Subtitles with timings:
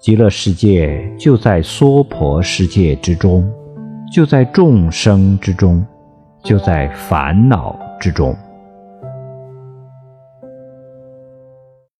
[0.00, 3.46] 极乐世界就在娑婆世界之中
[4.10, 5.86] 就在众生之中
[6.42, 8.34] 就在烦恼之中。